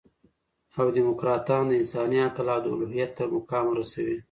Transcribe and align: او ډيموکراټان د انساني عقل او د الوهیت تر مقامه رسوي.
او 0.77 0.85
ډيموکراټان 0.95 1.63
د 1.67 1.71
انساني 1.81 2.17
عقل 2.27 2.45
او 2.53 2.59
د 2.63 2.67
الوهیت 2.73 3.11
تر 3.17 3.27
مقامه 3.35 3.71
رسوي. 3.79 4.17